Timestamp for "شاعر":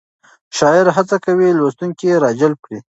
0.57-0.85